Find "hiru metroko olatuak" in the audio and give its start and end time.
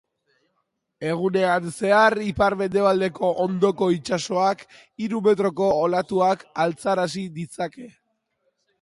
4.81-6.51